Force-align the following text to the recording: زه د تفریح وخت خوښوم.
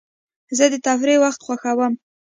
زه 0.57 0.65
د 0.73 0.75
تفریح 0.87 1.17
وخت 1.23 1.39
خوښوم. 1.45 1.93